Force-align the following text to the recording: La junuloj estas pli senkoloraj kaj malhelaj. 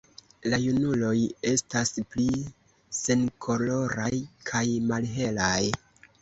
La 0.51 0.57
junuloj 0.61 1.11
estas 1.49 1.91
pli 2.13 2.25
senkoloraj 3.01 4.11
kaj 4.53 4.65
malhelaj. 4.89 5.55